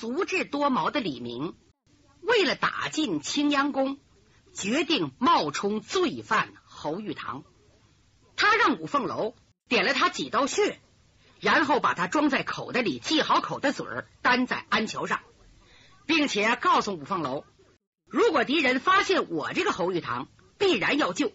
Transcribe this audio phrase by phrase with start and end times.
[0.00, 1.54] 足智多谋的李明，
[2.22, 3.98] 为了打进青阳宫，
[4.54, 7.44] 决定冒充罪犯侯玉堂。
[8.34, 9.34] 他让五凤楼
[9.68, 10.80] 点了他几刀血，
[11.38, 15.20] 然后把他装在口袋里，系好口袋嘴儿，担在鞍桥上，
[16.06, 17.44] 并且告诉五凤楼，
[18.06, 21.30] 如果敌人发现我这个侯玉堂，必然要救。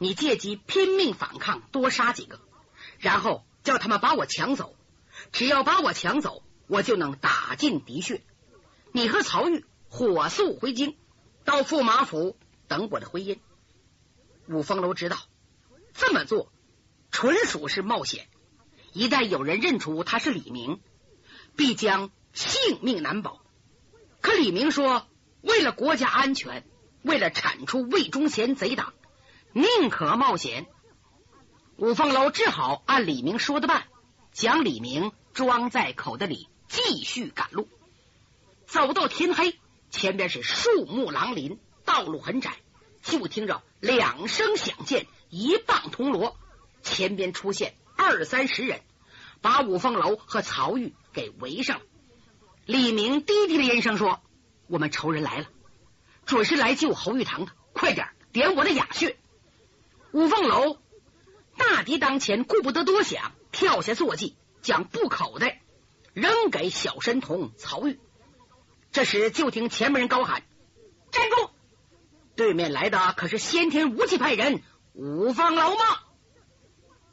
[0.00, 2.40] 你借机拼命反抗，多杀几个，
[2.98, 4.74] 然后叫他们把我抢走。
[5.30, 8.22] 只要把我抢走，我就能打进敌穴。
[8.92, 10.96] 你和曹玉火速回京，
[11.44, 12.36] 到驸马府
[12.68, 13.40] 等我的回音。
[14.48, 15.18] 五凤楼知道
[15.92, 16.52] 这么做
[17.10, 18.28] 纯属是冒险，
[18.92, 20.80] 一旦有人认出他是李明，
[21.56, 23.42] 必将性命难保。
[24.20, 25.08] 可李明说，
[25.40, 26.64] 为了国家安全，
[27.02, 28.94] 为了铲除魏忠贤贼党。
[29.52, 30.68] 宁可冒险，
[31.76, 33.88] 五凤楼只好按李明说的办，
[34.30, 37.68] 将李明装在口袋里，继续赶路。
[38.66, 39.58] 走到天黑，
[39.90, 42.52] 前边是树木狼林，道路很窄。
[43.02, 46.36] 就听着两声响箭，一棒铜锣，
[46.82, 48.82] 前边出现二三十人，
[49.40, 51.84] 把五凤楼和曹玉给围上了。
[52.66, 54.20] 李明低低的音声说
[54.68, 55.46] ：“我们仇人来了，
[56.24, 59.16] 准是来救侯玉堂的，快点点我的哑穴。”
[60.12, 60.78] 五凤楼
[61.56, 65.62] 大敌当前，顾不得多想，跳下坐骑，将布口袋
[66.12, 67.98] 扔给小神童曹玉。
[68.92, 70.42] 这时，就听前面人高喊
[71.12, 71.50] ：“站住！”
[72.36, 74.62] 对面来的可是先天无忌派人
[74.94, 75.84] 五凤楼吗？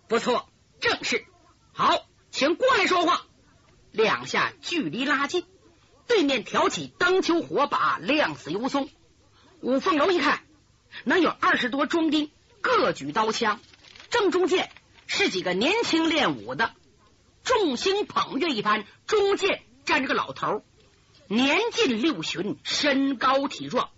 [0.08, 1.26] 不错，正是。
[1.74, 3.26] 好，请过来说话。
[3.92, 5.46] 两下距离拉近，
[6.08, 8.90] 对面挑起灯球火把，亮死油松。
[9.62, 10.44] 五凤楼一看，
[11.04, 12.32] 能有二十多壮丁。
[12.62, 13.60] 各举刀枪，
[14.10, 14.70] 正中间
[15.06, 16.74] 是几个年轻练武的，
[17.48, 18.86] 众星捧月一般。
[19.06, 20.66] 中间站着个老头，
[21.28, 23.90] 年近六旬，身高体壮，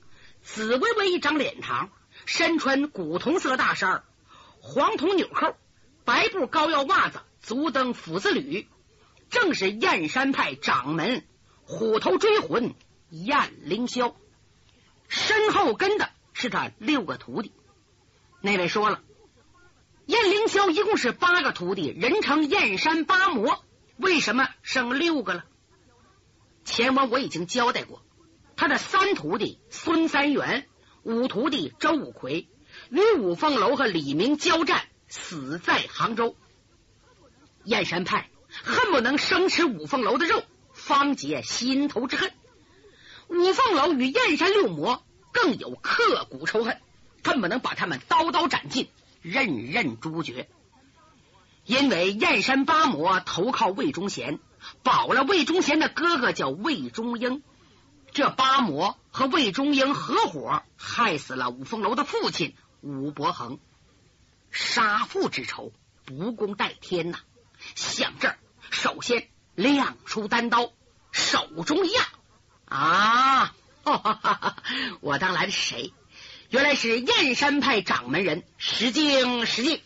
[0.43, 1.89] 紫微微一张脸庞，
[2.27, 4.03] 身穿古铜色大衫，
[4.61, 5.55] 黄铜纽扣，
[6.05, 8.67] 白布高腰袜子，足蹬斧子履，
[9.31, 11.25] 正是燕山派掌门
[11.63, 12.75] 虎头追魂
[13.09, 14.13] 燕凌霄。
[15.07, 17.51] 身后跟的是他六个徒弟。
[18.41, 19.01] 那位说了，
[20.09, 23.63] 燕凌霄一共是八个徒弟，人称燕山八魔。
[23.95, 25.45] 为什么剩六个了？
[26.65, 28.01] 前文我已经交代过，
[28.55, 30.67] 他的三徒弟孙三元，
[31.03, 32.47] 五徒弟周五魁，
[32.89, 36.35] 与五凤楼和李明交战，死在杭州。
[37.63, 38.31] 燕山派
[38.63, 40.41] 恨不能生吃五凤楼的肉，
[40.73, 42.31] 方解心头之恨。
[43.27, 46.81] 五凤楼与燕山六魔更有刻骨仇恨。
[47.21, 48.89] 恨不能把他们刀刀斩尽，
[49.21, 50.49] 任任诛绝。
[51.65, 54.39] 因为燕山八魔投靠魏忠贤，
[54.83, 57.43] 保了魏忠贤的哥哥叫魏忠英。
[58.11, 63.59] 这八魔和魏忠英合伙，害死了五凤楼的父亲武伯衡。
[64.49, 65.71] 杀父之仇，
[66.05, 67.19] 不共戴天呐！
[67.75, 68.39] 想这儿，
[68.71, 70.71] 首先亮出单刀，
[71.11, 72.01] 手中一压，
[72.65, 73.55] 啊，
[75.01, 75.93] 我当来的是谁？
[76.49, 79.81] 原来是燕山派掌门人石敬石敬，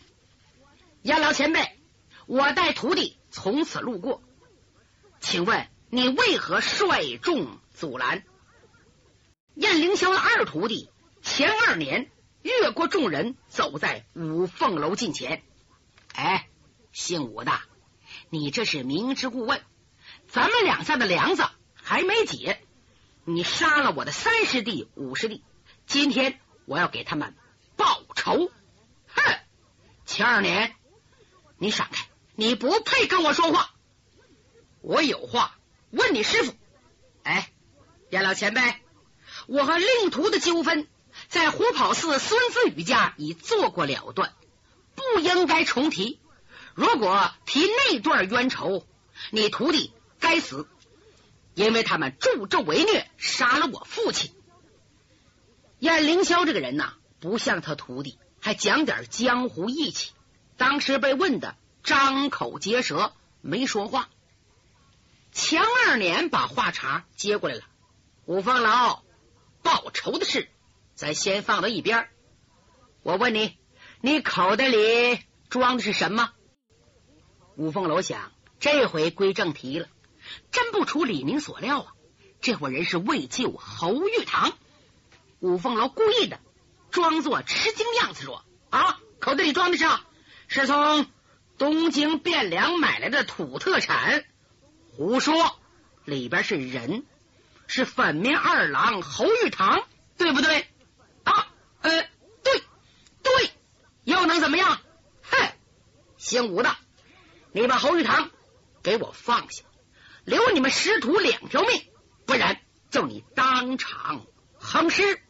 [1.02, 1.78] 燕老前辈，
[2.24, 4.22] 我带徒弟从此路过，
[5.20, 8.24] 请问你为何率众阻拦？
[9.54, 10.88] 燕凌霄的二徒弟
[11.20, 12.10] 前二年
[12.40, 15.42] 越过众人，走在五凤楼近前。
[16.14, 16.48] 哎，
[16.92, 17.52] 姓武的，
[18.30, 19.60] 你这是明知故问，
[20.28, 21.44] 咱们两下的梁子
[21.74, 22.58] 还没解，
[23.26, 25.44] 你杀了我的三师弟、五师弟，
[25.86, 26.40] 今天。
[26.66, 27.34] 我要给他们
[27.76, 28.50] 报仇！
[29.06, 29.38] 哼，
[30.06, 30.74] 秦二年，
[31.58, 33.70] 你闪开，你不配跟我说话。
[34.80, 35.58] 我有话
[35.90, 36.54] 问你师傅。
[37.22, 37.50] 哎，
[38.10, 38.60] 燕老前辈，
[39.46, 40.86] 我和令徒的纠纷，
[41.28, 44.34] 在虎跑寺孙子雨家已做过了断，
[44.94, 46.20] 不应该重提。
[46.74, 48.86] 如果提那段冤仇，
[49.30, 50.68] 你徒弟该死，
[51.54, 54.34] 因为他们助纣为虐，杀了我父亲。
[55.84, 60.12] 燕凌霄这个人呐，不像他徒弟，还讲点江湖义气。
[60.56, 64.08] 当时被问的张口结舌，没说话。
[65.30, 67.64] 强二年把话茬接过来了。
[68.24, 69.02] 五凤楼
[69.62, 70.48] 报仇的事，
[70.94, 72.08] 咱先放到一边。
[73.02, 73.58] 我问你，
[74.00, 75.20] 你口袋里
[75.50, 76.30] 装的是什么？
[77.56, 79.88] 五凤楼想，这回归正题了。
[80.50, 81.92] 真不出李明所料啊，
[82.40, 84.56] 这伙人是为救侯玉堂。
[85.44, 86.40] 五凤楼故意的
[86.90, 89.84] 装作吃惊样子说：“啊，口袋里装的是
[90.48, 91.04] 是从
[91.58, 94.24] 东京汴梁买来的土特产。”
[94.96, 95.60] 胡说！
[96.06, 97.04] 里边是人，
[97.66, 99.86] 是粉面二郎侯玉堂，
[100.16, 100.66] 对不对？
[101.24, 101.48] 啊，
[101.82, 101.90] 呃，
[102.42, 102.62] 对
[103.22, 103.50] 对，
[104.04, 104.80] 又能怎么样？
[105.24, 105.52] 哼，
[106.16, 106.74] 姓吴的，
[107.52, 108.30] 你把侯玉堂
[108.82, 109.64] 给我放下，
[110.24, 111.86] 留你们师徒两条命，
[112.24, 114.24] 不然就你当场
[114.58, 115.20] 横尸。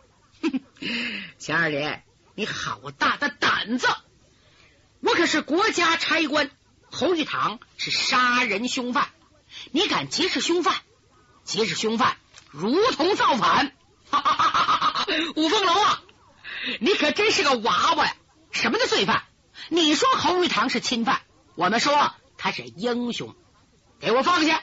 [1.38, 2.02] 钱二爷，
[2.34, 3.86] 你好大的胆子！
[5.00, 6.50] 我可是国家差官，
[6.90, 9.08] 侯玉堂是杀人凶犯。
[9.70, 10.74] 你敢劫持凶犯？
[11.44, 12.16] 劫持凶犯
[12.50, 13.72] 如同造反！
[14.10, 15.06] 哈哈哈哈哈！
[15.36, 16.02] 五凤楼啊，
[16.80, 18.16] 你可真是个娃娃呀！
[18.50, 19.24] 什么的罪犯？
[19.68, 21.22] 你说侯玉堂是侵犯，
[21.54, 23.34] 我们说他是英雄。
[24.00, 24.62] 给我放下！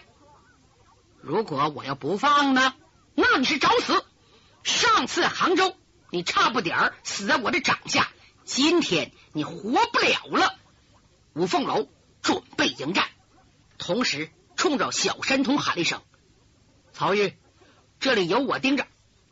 [1.22, 2.74] 如果我要不放呢？
[3.16, 4.06] 那你是找死！
[4.64, 5.76] 上次杭州，
[6.10, 8.12] 你差不点死在我的掌下，
[8.46, 10.56] 今天你活不了了。
[11.34, 11.88] 五凤楼
[12.22, 13.10] 准备迎战，
[13.78, 14.32] 同时。
[14.58, 16.04] 冲着小山童喊了一声
[16.94, 17.36] ：“曹玉，
[18.00, 18.86] 这里有我盯着，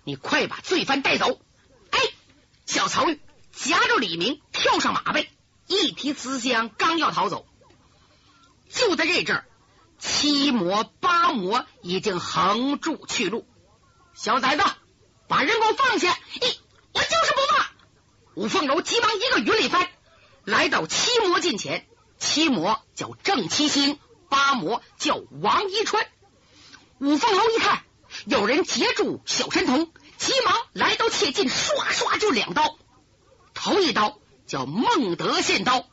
[0.04, 1.40] 你快把罪犯带走！”
[1.92, 2.00] 哎，
[2.66, 3.22] 小曹玉
[3.52, 5.30] 夹着李明跳上马背，
[5.68, 7.46] 一提瓷箱，刚要逃走，
[8.70, 9.46] 就在这阵儿，
[10.00, 13.48] 七魔八魔已经横住去路。
[14.16, 14.64] 小崽子，
[15.30, 16.18] 把人给我放下！
[16.42, 16.58] 咦，
[16.92, 17.66] 我就是不放！
[18.36, 19.88] 五凤楼急忙一个云里翻，
[20.44, 21.88] 来到七魔近前。
[22.18, 23.98] 七魔叫郑七星。
[24.28, 26.06] 八魔叫王一川，
[27.00, 27.84] 五凤楼一看
[28.26, 32.78] 有人截住小神童，急忙来到切近，唰唰就两刀。
[33.56, 35.88] 头一刀叫孟德献刀，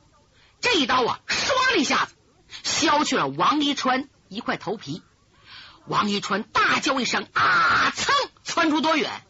[0.61, 2.15] 这一刀啊，唰了一下子
[2.62, 5.03] 削去了王一川一块头皮。
[5.87, 8.12] 王一川大叫一声啊，噌
[8.56, 9.23] 窜出多远？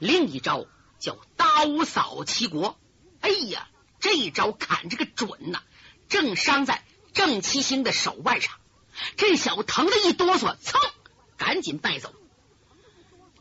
[0.00, 0.66] 另一招
[0.98, 2.76] 叫刀扫齐国，
[3.20, 3.68] 哎呀，
[4.00, 5.60] 这一招砍这个准呐，
[6.08, 6.82] 正伤在。
[7.12, 8.52] 郑七星的手腕上，
[9.16, 10.80] 这小子疼的一哆嗦，噌，
[11.36, 12.12] 赶紧带走。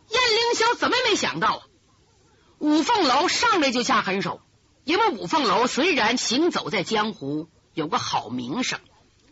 [0.10, 1.68] 燕凌霄怎么也没想到啊，
[2.60, 4.42] 五凤楼上来就下狠手。
[4.84, 8.80] 因为五凤楼虽然行走在江湖有个好名声，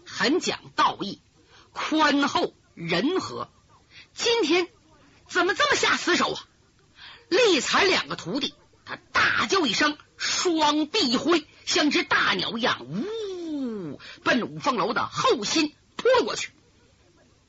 [0.08, 1.22] 很讲道义，
[1.72, 3.52] 宽厚仁和，
[4.16, 4.70] 今天
[5.28, 6.44] 怎么这么下死手啊？
[7.30, 8.54] 力残两个徒弟，
[8.86, 14.00] 他大叫一声，双臂一挥，像只大鸟一样，呜。
[14.24, 16.52] 奔五凤楼的后心扑了过去。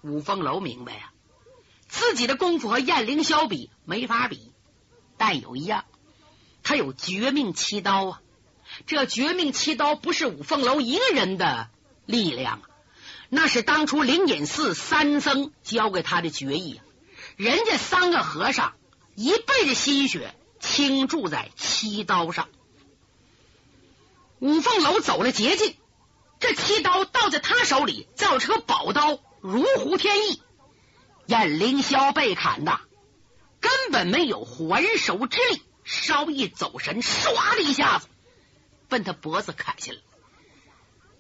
[0.03, 1.13] 五凤楼明白啊，
[1.89, 4.53] 自己的功夫和燕凌霄比没法比，
[5.17, 5.85] 但有一样，
[6.63, 8.21] 他有绝命七刀啊！
[8.87, 11.69] 这绝命七刀不是五凤楼一个人的
[12.07, 12.63] 力量，
[13.29, 16.85] 那是当初灵隐寺三僧教给他的绝艺啊！
[17.37, 18.75] 人家三个和尚
[19.15, 22.49] 一辈子心血倾注在七刀上，
[24.39, 25.77] 五凤楼走了捷径。
[26.41, 30.43] 这七刀到在他手里，造成个宝刀，如虎添翼。
[31.27, 32.81] 燕凌霄被砍的，
[33.61, 38.09] 根本没有还手之力，稍一走神，唰的一下子，
[38.89, 39.99] 奔他脖子砍下来。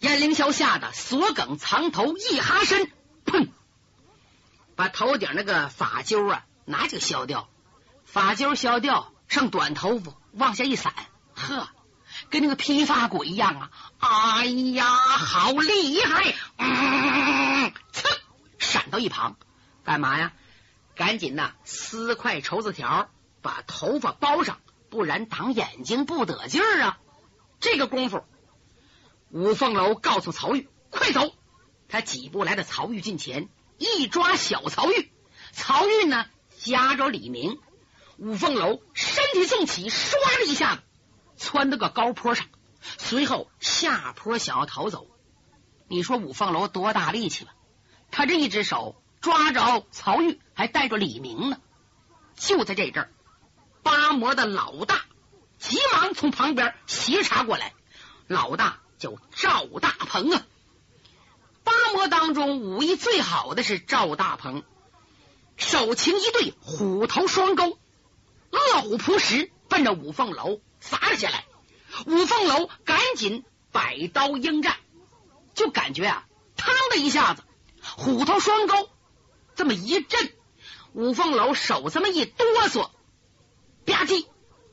[0.00, 2.90] 燕凌霄吓得锁梗藏头，一哈身，
[3.25, 3.49] 砰，
[4.76, 7.49] 把头顶那个发揪啊，拿就削掉，
[8.05, 10.94] 发揪削掉，剩短头发往下一散，
[11.35, 11.69] 呵。
[12.31, 13.71] 跟那个披发鬼一样啊！
[13.99, 16.35] 哎呀，好厉害！
[16.59, 18.09] 嗯，噌，
[18.59, 19.37] 闪到一旁，
[19.82, 20.32] 干嘛呀？
[20.94, 23.10] 赶紧呐，撕块绸子条，
[23.43, 24.60] 把头发包上，
[24.91, 26.98] 不然挡眼睛不得劲儿啊！
[27.58, 28.25] 这个功夫，
[29.31, 31.34] 五凤楼告诉曹玉：“快走！”
[31.89, 35.10] 他几步来到曹玉近前，一抓小曹玉。
[35.52, 36.26] 曹玉呢，
[36.58, 37.58] 夹着李明。
[38.16, 40.82] 五凤楼身体纵起，唰的一下子。
[41.36, 42.46] 窜到个高坡上，
[42.98, 45.08] 随后下坡想要逃走。
[45.88, 47.52] 你说五凤楼多大力气吧？
[48.10, 51.58] 他这一只手抓着曹玉，还带着李明呢。
[52.36, 53.12] 就在这阵，
[53.82, 55.04] 八魔的老大
[55.58, 57.72] 急忙从旁边斜插过来。
[58.28, 60.46] 老大叫赵大鹏啊。
[61.94, 64.65] 八魔当中武艺最好的是赵大鹏，
[65.56, 67.79] 手擎一对虎头双钩，
[68.51, 70.60] 饿虎扑食，奔着五凤楼。
[70.81, 71.44] 砸了下来，
[72.06, 74.77] 五凤楼赶紧摆刀应战，
[75.55, 77.44] 就感觉啊，嘡的一下子，
[77.96, 78.91] 虎头双钩
[79.55, 80.32] 这么一震，
[80.94, 82.91] 五凤楼手这么一哆嗦，
[83.86, 84.27] 吧唧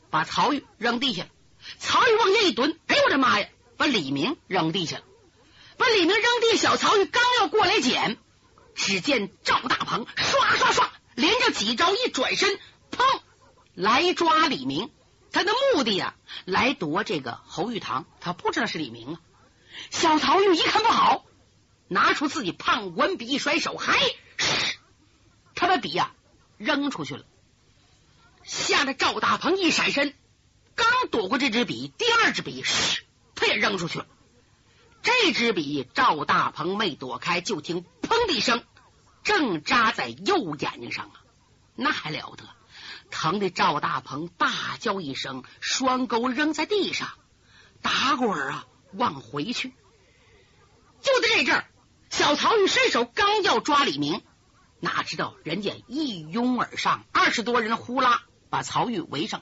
[0.10, 1.30] 把曹玉扔地下了。
[1.78, 3.48] 曹玉往下一蹲，哎呦我的妈呀，
[3.78, 5.04] 把李明扔地下了。
[5.82, 8.20] 把李明扔地，小曹玉刚要过来捡，
[8.76, 12.60] 只见赵大鹏唰唰唰连着几招一转身，
[12.92, 13.22] 砰
[13.74, 14.92] 来抓李明。
[15.32, 16.14] 他的目的呀，
[16.46, 19.22] 来夺这个侯玉堂，他不知道是李明啊。
[19.90, 21.26] 小曹玉一看不好，
[21.88, 23.98] 拿出自己胖文笔一甩手，嗨，
[25.56, 26.12] 把笔呀
[26.60, 27.26] 扔出去了，
[28.44, 30.14] 吓得赵大鹏一闪身，
[30.76, 32.64] 刚躲过这支笔，第二支笔，
[33.34, 34.06] 他也扔出去了。
[35.02, 38.64] 这支笔赵大鹏没躲开，就听砰的一声，
[39.24, 41.22] 正扎在右眼睛上啊！
[41.76, 42.44] 那还了得！
[43.10, 47.10] 疼的赵大鹏大叫一声，双钩扔在地上，
[47.82, 49.74] 打滚啊，往回去。
[51.02, 51.66] 就在这阵儿，
[52.10, 54.22] 小曹玉伸手刚要抓李明，
[54.80, 59.42] 哪知道人家一拥而上，二十多人呼啦把曹玉围上。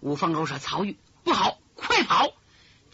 [0.00, 2.32] 吴凤楼说：“曹玉不好，快跑！”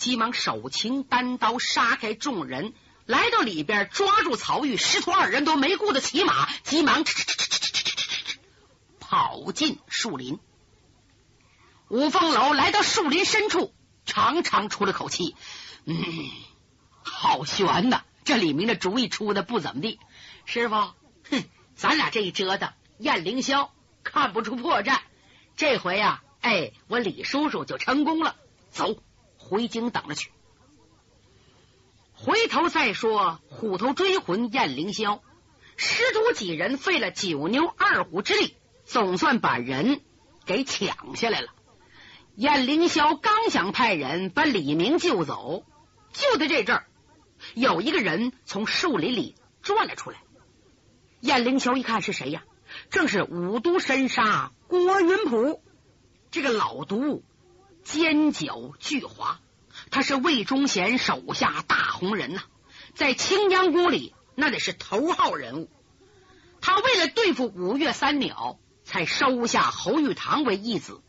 [0.05, 2.75] 急忙手擎单刀杀开众人，
[3.07, 7.07] 来到里边抓住曹玉，师徒二人都没顾得骑马，急忙
[9.01, 10.39] 跑进树林。
[11.89, 13.73] 五凤楼来到树林深处，
[14.05, 15.35] 长长出了口气
[15.87, 15.97] ：“嗯，
[17.03, 18.05] 好悬呐！
[18.25, 19.99] 这李明的主意出的不怎么地。
[20.45, 20.75] 师傅，
[21.31, 21.45] 哼，
[21.77, 23.71] 咱俩这一折腾，燕凌霄
[24.03, 24.99] 看不出破绽。
[25.57, 28.37] 这回呀，哎，我李叔叔就成功了。
[28.71, 29.03] 走。”
[29.45, 30.31] 回京等着去，
[32.15, 33.41] 回头再说。
[33.51, 35.21] 虎头追魂燕凌霄，
[35.77, 40.01] 师徒几人费了九牛二虎之力，总算把人
[40.47, 41.49] 给抢下来了。
[42.37, 45.65] 燕凌霄刚想派人把李明救走，
[46.13, 46.87] 就在这阵儿，
[47.55, 50.19] 有一个人从树林里转了出来。
[51.21, 52.43] 燕凌霄一看是谁呀？
[52.91, 55.63] 正是五毒神杀郭云普，
[56.31, 57.23] 这个老毒。
[57.85, 59.37] 尖角巨猾，
[59.91, 62.43] 他是魏忠贤手下大红人呐，
[62.95, 65.71] 在青江宫里那得是头号人物。
[66.61, 71.01] 他为了对付五岳三鸟，才收下侯玉堂为义子，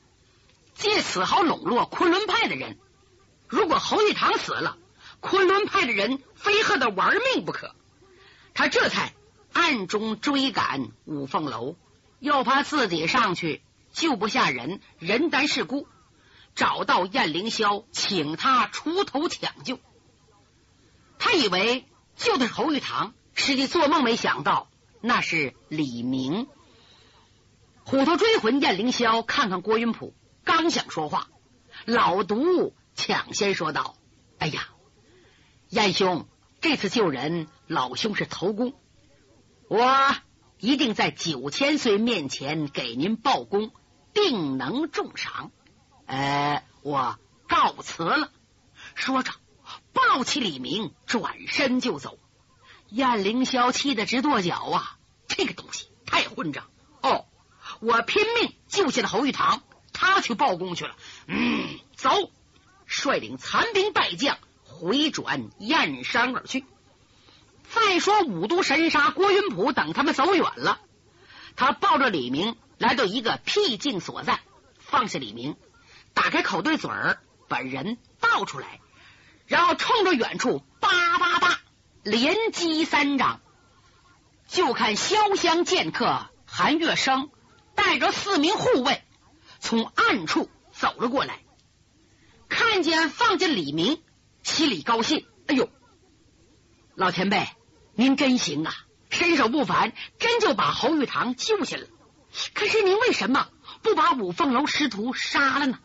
[0.74, 2.77] 借此好笼络昆仑派的人。
[3.48, 4.77] 如果侯玉堂死了，
[5.22, 7.74] 昆仑派的人非和他玩命不可。
[8.53, 9.13] 他这才
[9.53, 11.77] 暗中追赶五凤楼，
[12.20, 13.62] 又怕自己上去
[13.94, 15.88] 救不下人，人单势孤。
[16.55, 19.77] 找到燕凌霄，请他出头抢救。
[21.19, 21.85] 他以为
[22.15, 24.69] 救的是侯玉堂，实际做梦没想到
[25.01, 26.47] 那是李明。
[27.83, 31.27] 虎头追魂燕凌霄看看郭云普，刚想说话，
[31.85, 33.97] 老毒抢先说道
[34.39, 34.69] ：“哎呀，
[35.69, 36.25] 燕兄，
[36.62, 38.74] 这次救人，老兄是头功，
[39.67, 40.15] 我
[40.59, 43.71] 一定在九千岁面前给您报功，
[44.13, 45.51] 定能重赏。”
[46.05, 48.31] 呃，我告辞了。
[48.93, 49.31] 说着，
[49.93, 52.17] 抱起李明，转身就走。
[52.89, 54.97] 燕凌霄气得直跺脚啊！
[55.27, 56.67] 这个东西太混账！
[57.01, 57.25] 哦，
[57.81, 60.95] 我拼命救下了侯玉堂，他去报功去了。
[61.27, 62.31] 嗯，走，
[62.85, 66.63] 率领残兵败将回转燕山而去。
[67.63, 70.79] 再说五都神杀郭云普等他们走远了，
[71.55, 74.39] 他抱着李明来到一个僻静所在，
[74.77, 75.57] 放下李明。
[76.15, 78.79] 打开口对嘴儿，把人倒出来，
[79.45, 81.60] 然后冲着远处叭叭叭
[82.01, 83.41] 连击三掌。
[84.48, 87.29] 就看潇湘剑客韩月生
[87.75, 89.03] 带着四名护卫
[89.60, 91.41] 从暗处走了过来，
[92.48, 94.01] 看见放进李明，
[94.41, 95.27] 心里高兴。
[95.48, 95.69] 哎呦，
[96.95, 97.48] 老前辈，
[97.93, 98.74] 您真行啊，
[99.10, 101.86] 身手不凡，真就把侯玉堂救下了。
[102.53, 103.50] 可是您为什么
[103.81, 105.79] 不把五凤楼师徒杀了呢？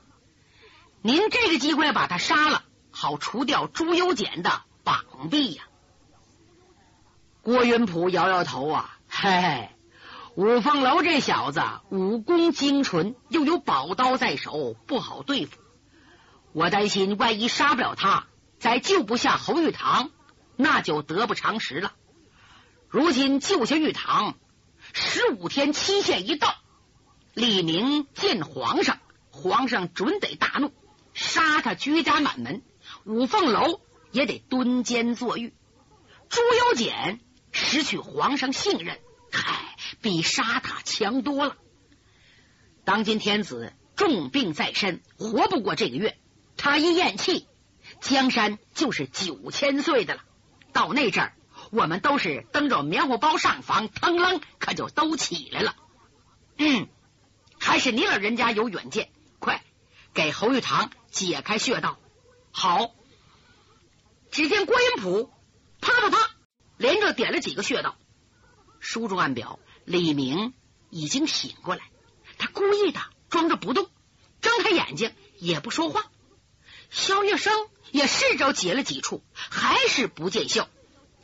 [1.02, 5.64] 您这个机会把他杀了，好除掉朱由检的绑臂呀！
[7.40, 9.70] 郭云普摇摇头啊，嘿嘿，
[10.34, 15.56] 五凤楼这小子武功精纯，又有宝刀在手，不好对付。
[16.52, 18.26] 我担心万一杀不了他，
[18.58, 20.10] 再救不下侯玉堂，
[20.56, 21.94] 那就得不偿失了。
[22.90, 24.34] 如今救下玉堂，
[24.92, 26.56] 十五天期限一到，
[27.32, 28.98] 李明见皇上，
[29.30, 30.74] 皇上准得大怒。
[31.20, 32.62] 杀他居家满门，
[33.04, 35.52] 五凤楼也得蹲监坐狱。
[36.30, 37.20] 朱由检
[37.52, 38.98] 失去皇上信任，
[39.30, 41.58] 嗨，比杀他强多了。
[42.86, 46.16] 当今天子重病在身，活不过这个月。
[46.56, 47.46] 他一咽气，
[48.00, 50.22] 江山就是九千岁的了。
[50.72, 51.34] 到那阵儿，
[51.70, 55.76] 我们都是蹬着棉花包上房，腾楞可就都起来了。
[56.56, 56.88] 嗯，
[57.58, 59.62] 还是你老人家有远见，快
[60.14, 60.90] 给侯玉堂。
[61.10, 61.98] 解开穴道，
[62.52, 62.92] 好。
[64.30, 65.30] 只见郭云普
[65.80, 66.30] 啪啪啪
[66.76, 67.96] 连着点了几个穴道。
[68.78, 70.54] 书中暗表，李明
[70.88, 71.82] 已经醒过来，
[72.38, 73.90] 他故意的装着不动，
[74.40, 76.06] 睁开眼睛也不说话。
[76.90, 77.52] 肖月生
[77.90, 80.68] 也试着解了几处，还是不见效。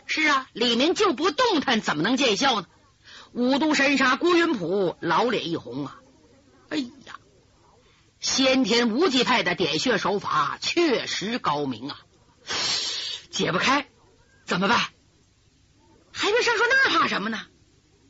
[0.06, 2.66] 是啊，李明就不动弹，怎么能见效呢？
[3.32, 6.00] 五毒神杀郭云普老脸一红啊！
[6.68, 6.84] 哎，
[8.26, 12.00] 先天无极派的点穴手法确实高明啊！
[13.30, 13.86] 解不开
[14.44, 14.80] 怎么办？
[16.12, 17.40] 韩云山说：“那怕什么呢？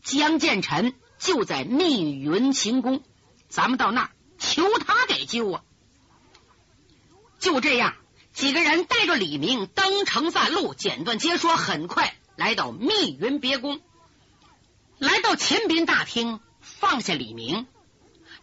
[0.02, 3.04] 江建臣就在密云行宫，
[3.50, 5.62] 咱们到那儿求他给救啊！”
[7.38, 7.94] 就这样，
[8.32, 13.82] 几个人带着李明登城散路，简短接说，很快来到密云别宫。
[14.96, 17.66] 来到前宾大厅，放下李明，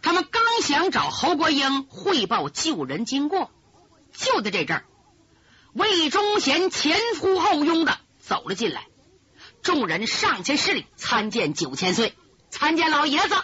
[0.04, 3.50] 他们刚想找侯国英汇报救人经过，
[4.12, 4.84] 就在这阵儿，
[5.72, 8.86] 魏忠贤前呼后拥的走了进来。
[9.62, 12.14] 众人上前施礼，参见九千岁，
[12.50, 13.34] 参见老爷子。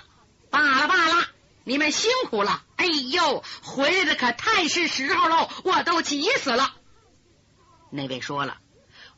[0.51, 1.29] 罢了罢了，
[1.65, 2.63] 你们辛苦了。
[2.77, 6.75] 哎呦，回来的可太是时候喽，我都急死了。
[7.89, 8.59] 那位说了，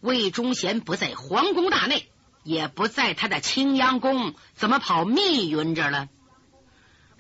[0.00, 2.08] 魏忠贤不在皇宫大内。
[2.44, 6.08] 也不在他的青阳宫，怎么跑密云这了？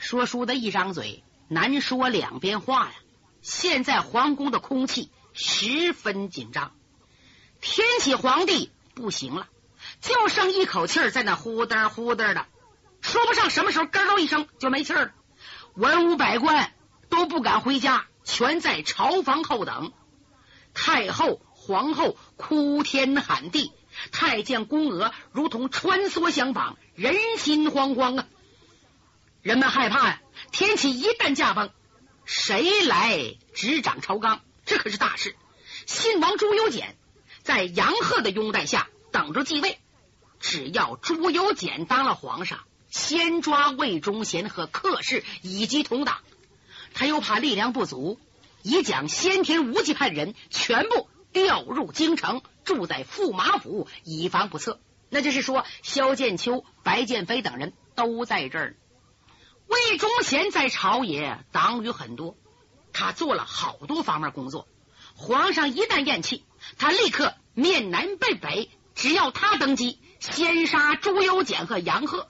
[0.02, 2.94] 说书的一张嘴，难说两边话呀。
[3.40, 6.72] 现在皇宫的空气十分紧张，
[7.60, 9.46] 天启皇帝不行了，
[10.00, 12.46] 就剩一口气在那呼嘚呼嘚的，
[13.00, 15.12] 说不上什么时候咯咯一声就没气了。
[15.74, 16.74] 文武百官
[17.08, 19.92] 都不敢回家，全在朝房后等。
[20.74, 23.70] 太后、皇后哭天喊地。
[24.10, 28.26] 太监宫娥如同穿梭相仿，人心惶惶啊！
[29.42, 30.20] 人们害怕呀，
[30.52, 31.70] 天启一旦驾崩，
[32.24, 34.40] 谁来执掌朝纲？
[34.64, 35.34] 这可是大事。
[35.84, 36.96] 信王朱由检
[37.42, 39.80] 在杨鹤的拥戴下等着继位，
[40.38, 46.18] 只要朱由检当了皇上，先抓魏忠贤和客氏以及同党。
[46.94, 48.20] 他又怕力量不足，
[48.62, 52.42] 已将先天无极派人全部调入京城。
[52.62, 54.78] 住在驸马府，以防不测。
[55.08, 58.76] 那就是说，萧剑秋、白剑飞等人都在这儿。
[59.72, 62.36] 魏忠贤在朝野党羽很多，
[62.92, 64.68] 他做了好多方面工作。
[65.14, 66.44] 皇上一旦咽气，
[66.76, 72.28] 他立刻面南背北，只要他登基，先杀朱由检和杨鹤。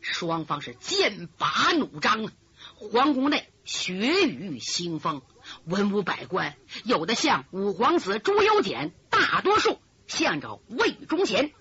[0.00, 2.32] 双方是剑拔弩张啊，
[2.76, 5.22] 皇宫内血雨腥风。
[5.64, 11.52] 文武百官有的像五皇子朱由检，大多数向着魏忠贤。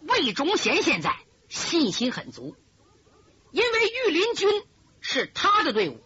[0.00, 1.16] 魏忠贤现在
[1.48, 2.56] 信心很足，
[3.52, 4.62] 因为御林军
[5.00, 6.00] 是他的队伍，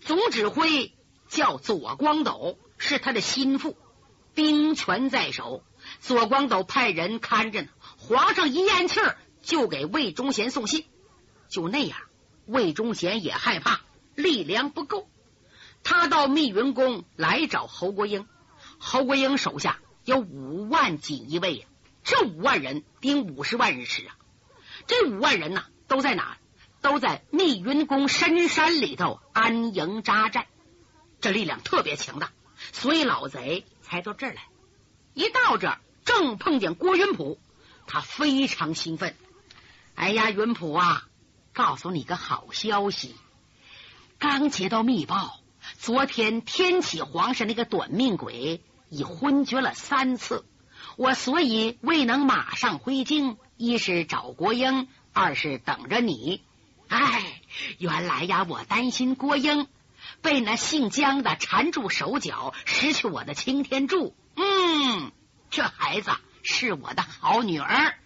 [0.00, 0.94] 总指挥
[1.28, 3.76] 叫左光斗，是他的心腹，
[4.34, 5.64] 兵权在手。
[6.00, 10.86] 左光斗派人看着呢，皇上一咽气儿就给魏忠贤送信。
[11.48, 11.98] 就那样，
[12.46, 13.82] 魏忠贤也害怕
[14.14, 15.10] 力量不够。
[15.82, 18.26] 他到密云宫来找侯国英，
[18.78, 21.66] 侯国英手下有五万锦衣卫呀，
[22.04, 24.16] 这五万人顶五十万人使啊！
[24.86, 26.38] 这五万人呢，都在哪？
[26.84, 30.44] 都在密云宫深山里头安营扎寨，
[31.18, 32.30] 这力量特别强大，
[32.72, 34.42] 所以老贼才到这儿来。
[35.14, 37.38] 一到这儿，正碰见郭云普，
[37.86, 39.16] 他非常兴奋。
[39.94, 41.08] 哎呀，云普啊，
[41.54, 43.16] 告诉你个好消息，
[44.18, 45.40] 刚接到密报。
[45.78, 50.44] 昨天天启皇上那个短命鬼已昏厥了三次，
[50.98, 56.42] 我所以未能马上回京，一是找国英，二是等着你。
[56.94, 57.40] 哎，
[57.78, 59.66] 原来呀，我担心郭英
[60.22, 64.14] 被那姓江的缠住手脚，失去我的擎天柱。
[64.36, 65.10] 嗯，
[65.50, 66.12] 这孩子
[66.44, 67.96] 是我的好女儿，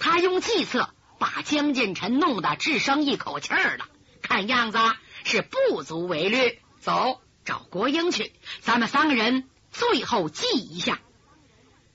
[0.00, 3.86] 她用计策把江建臣弄得只剩一口气儿了，
[4.22, 4.78] 看样子
[5.22, 6.58] 是不足为虑。
[6.80, 8.32] 走，找国英去。
[8.60, 10.98] 咱们三个人最后祭一下。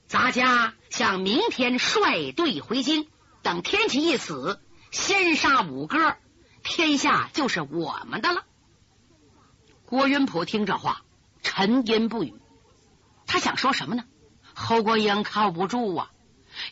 [0.07, 3.09] 咱家想明天率队回京，
[3.41, 6.15] 等天启一死，先杀五哥，
[6.69, 8.43] 天下就是我们的了。
[9.85, 11.01] 郭云普听这话，
[11.41, 12.35] 沉吟不语。
[13.25, 14.03] 他想说什么呢？
[14.53, 16.11] 侯国英靠不住啊，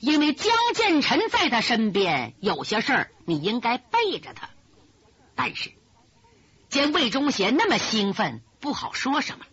[0.01, 4.49] 因为江建臣在他身边，有些事儿你应该背着他。
[5.33, 5.71] 但是。
[6.67, 9.45] 见魏忠贤那么兴奋，不好说什么。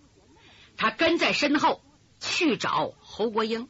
[0.77, 1.81] 他跟在身后
[2.19, 3.69] 去找侯国英，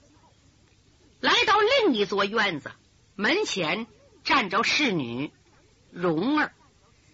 [1.21, 2.73] 来到另一座院子
[3.15, 3.87] 门前，
[4.25, 5.33] 站着侍女
[5.91, 6.55] 蓉儿。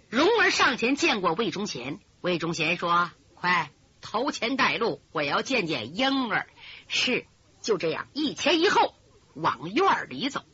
[0.08, 6.48] 蓉儿上前见过魏忠贤，魏忠贤说：“快头前带路，我要见见婴儿。”
[6.88, 7.26] 是，
[7.60, 8.94] 就这样一前一后
[9.34, 10.46] 往院里走。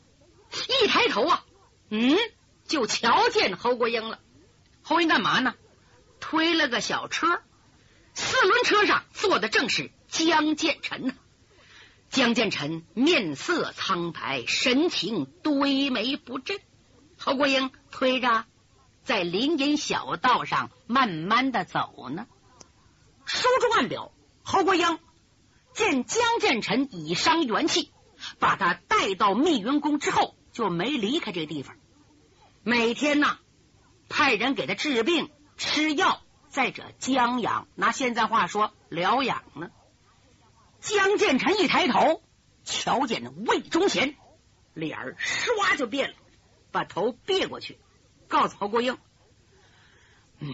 [0.83, 1.45] 一抬头啊，
[1.89, 2.17] 嗯，
[2.65, 4.19] 就瞧见侯国英了。
[4.81, 5.55] 侯英干嘛呢？
[6.19, 7.41] 推了个小车，
[8.13, 11.13] 四轮车上坐的正是江建臣呢。
[12.09, 16.59] 江建成面色苍白，神情堆眉不振。
[17.17, 18.45] 侯国英推着
[19.05, 22.25] 在林荫小道上慢慢的走呢。
[23.25, 24.11] 书中暗表，
[24.43, 24.99] 侯国英
[25.73, 27.91] 见江建成已伤元气，
[28.39, 31.77] 把他带到密云宫之后，就没离开这地方。
[32.63, 33.37] 每天呢，
[34.09, 39.69] 派人给他治病、吃药，再者将养，拿现在话说疗养呢。
[40.79, 42.23] 江建成一抬头，
[42.63, 44.15] 瞧见魏忠贤，
[44.73, 46.15] 脸儿唰就变了，
[46.71, 47.77] 把头别过去，
[48.35, 48.97] 告诉侯国英
[50.39, 50.53] ：“嗯，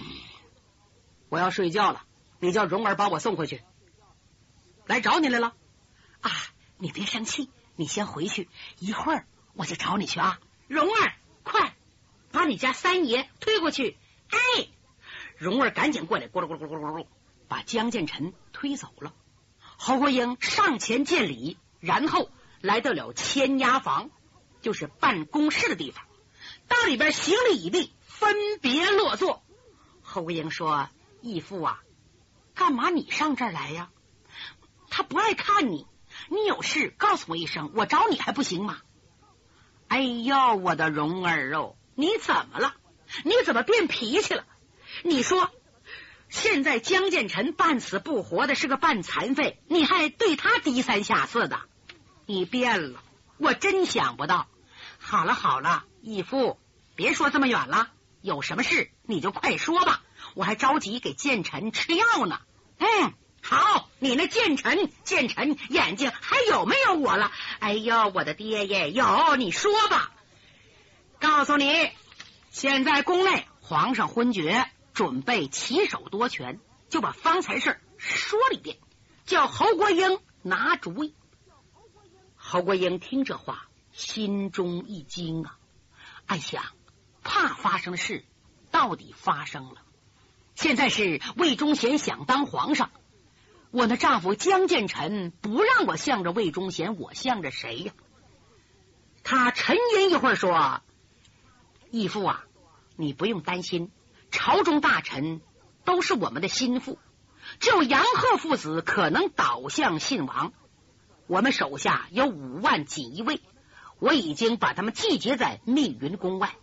[1.30, 2.06] 我要睡觉了，
[2.39, 3.63] 你叫蓉儿把我送回去。
[4.86, 5.56] 来找你来了
[6.22, 6.30] 啊！
[6.78, 10.39] 你别生气，你先回去，一会儿我就找你去啊。
[10.67, 11.76] 蓉儿，快
[12.32, 13.98] 把你家三爷推过去！
[14.30, 14.67] 哎，
[15.38, 17.08] 蓉儿赶紧过来，咕噜咕噜咕噜咕噜，
[17.48, 19.12] 把江建成推走了。”
[19.76, 22.30] 侯国英上前见礼，然后
[22.62, 24.12] 来到了千押房，
[24.62, 26.06] 就是办公室的地方。
[26.72, 29.44] 到里边行礼已毕，分别落座。
[30.02, 30.88] 侯英说
[31.22, 31.82] ：“义父啊，
[32.56, 33.90] 干嘛你上这儿来呀？
[34.90, 35.86] 他不爱看你，
[36.30, 38.78] 你有事告诉我一声，我找你还不行吗？”
[39.90, 42.74] 哎呦，我的蓉儿哦，你怎么了？
[43.26, 44.46] 你怎么变脾气了？
[45.04, 45.52] 你说。
[46.30, 51.60] 现在江建成半死不活的是个半残废，你还对他低三下四的，
[52.26, 53.04] 你变了，
[53.38, 54.48] 我真想不到。
[54.98, 56.60] 好了好了，义父，
[56.96, 57.90] 别说这么远了，
[58.22, 60.02] 有什么事你就快说吧，
[60.36, 62.42] 我还着急给建臣吃药呢。
[62.78, 67.32] 嗯，好，你那建臣建臣眼睛还有没有我了？
[67.60, 70.12] 哎呦，我的爹耶，有，你说吧。
[71.20, 71.90] 告诉你，
[72.50, 74.70] 现在宫内皇上昏厥。
[74.94, 76.60] 准备起手夺权，
[76.90, 78.78] 就把方才事说了一遍，
[79.26, 81.16] 叫侯国英拿主意。
[82.36, 85.58] 侯国英听这话，心中一惊啊，
[86.32, 86.63] 暗想：
[87.24, 88.24] 怕发生的事
[88.72, 89.82] 到底发生了。
[90.56, 92.89] 现在是魏忠贤想当皇上，
[93.70, 97.91] 我那丈夫江建臣不让我向着魏忠贤，我向着谁呀？
[99.26, 100.82] 他沉吟一会儿说
[101.91, 102.46] ：“义父啊，
[102.96, 103.91] 你不用担心。”
[104.32, 105.41] 朝中大臣
[105.84, 106.98] 都是我们的心腹，
[107.60, 110.54] 只有杨鹤父子可能倒向信王。
[111.28, 113.41] 我们手下有五万锦衣卫，
[114.02, 116.56] 我已经把他们集结在密云宫外。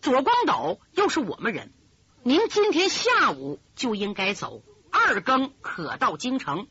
[0.00, 1.74] 左光斗又是我们人，
[2.22, 6.68] 您今天下午就应该走，二更可到京城。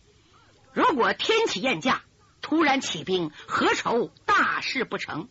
[0.74, 2.02] 如果天起燕驾，
[2.42, 5.30] 突然起兵，何愁大事不成？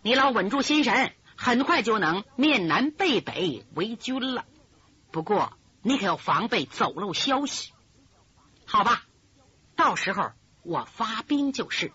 [0.00, 1.12] 你老稳住心神。
[1.42, 4.44] 很快就能面南背北为军了，
[5.10, 7.72] 不过你可要防备走漏消息，
[8.66, 9.04] 好吧？
[9.74, 11.92] 到时候我发兵就是。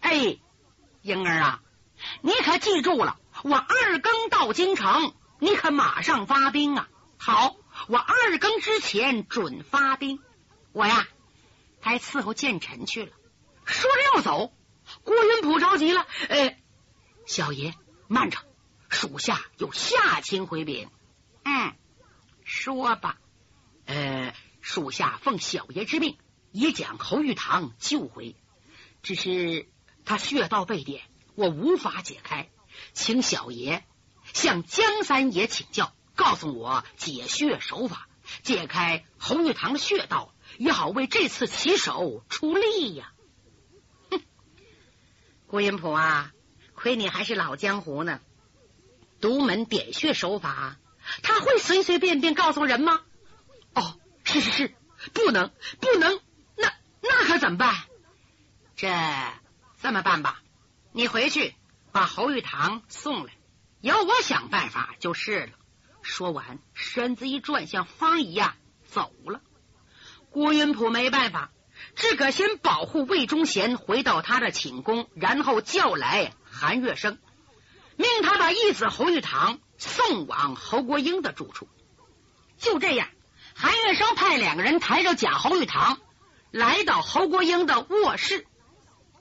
[0.00, 0.38] 哎，
[1.02, 1.62] 英儿啊，
[2.20, 6.88] 你可记住了，我二更到京城，你可马上发兵啊！
[7.16, 7.56] 好，
[7.88, 10.20] 我二更之前准发兵。
[10.72, 11.08] 我呀，
[11.80, 13.12] 该伺候建臣去了。
[13.64, 14.52] 说着要走，
[15.04, 16.56] 郭云甫着急了：“呃，
[17.26, 17.74] 小爷
[18.08, 18.38] 慢着。”
[18.90, 20.90] 属下有下情回禀，
[21.44, 21.74] 嗯，
[22.42, 23.18] 说吧。
[23.86, 26.18] 呃，属下奉小爷之命，
[26.50, 28.34] 已将侯玉堂救回，
[29.02, 29.68] 只是
[30.04, 31.02] 他穴道被点，
[31.34, 32.48] 我无法解开，
[32.92, 33.84] 请小爷
[34.32, 38.08] 向江三爷请教，告诉我解穴手法，
[38.42, 43.12] 解开侯玉堂的穴道，也好为这次起手出力呀。
[44.10, 44.20] 哼，
[45.46, 46.32] 郭云普啊，
[46.74, 48.20] 亏你还是老江湖呢。
[49.20, 50.78] 独门点穴手法，
[51.22, 53.02] 他会随随便便告诉人吗？
[53.74, 54.74] 哦，是是是，
[55.12, 56.20] 不能不能，
[56.56, 57.74] 那那可怎么办？
[58.76, 58.88] 这
[59.82, 60.42] 这么办吧，
[60.92, 61.54] 你回去
[61.90, 63.32] 把侯玉堂送来，
[63.80, 65.52] 由我想办法就是了。
[66.02, 68.54] 说完，身子一转，像风一样
[68.86, 69.40] 走了。
[70.30, 71.50] 郭云甫没办法，
[71.96, 77.18] 只可先保护魏忠贤回到他的寝宫，然后叫来韩月生。
[77.96, 81.68] 命他把义子侯玉堂送往侯国英的住处。
[82.58, 83.08] 就这样，
[83.54, 85.98] 韩月生派两个人抬着假侯玉堂
[86.50, 88.46] 来到侯国英的卧室。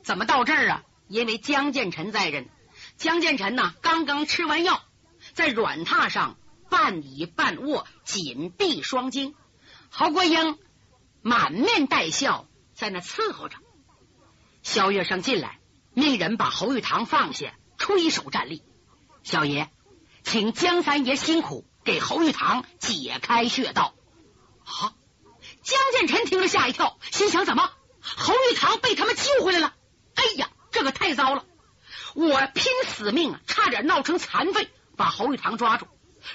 [0.04, 0.84] 怎么到这儿啊？
[1.08, 2.50] 因为江建臣在人。
[2.98, 4.84] 江建臣呢，刚刚吃完药，
[5.34, 6.38] 在软榻上
[6.70, 9.36] 半倚半卧，紧闭双睛。
[9.90, 10.58] 侯国英
[11.22, 13.58] 满面带笑，在那伺候着。
[14.62, 15.60] 萧月生进来，
[15.94, 18.64] 命人把侯玉堂放下，垂手站立。
[19.24, 19.70] 小爷，
[20.24, 23.96] 请江三爷辛苦给侯玉堂解开穴道。
[24.64, 24.94] 好，
[25.64, 29.76] 江建臣听了吓一跳，心想：怎么侯玉堂被他们救回来了。
[30.20, 31.46] 哎呀，这可太糟了！
[32.14, 35.88] 我拼死命啊，差点闹成残废，把侯玉堂抓住，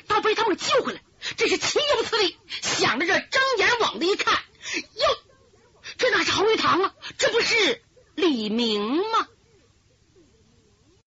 [0.09, 1.03] 倒被他们救回来，
[1.37, 2.38] 这是岂有此理！
[2.62, 5.07] 想着这，睁眼往那一看，哟，
[5.99, 6.94] 这哪是侯玉堂啊？
[7.18, 7.83] 这不是
[8.14, 9.29] 李明吗？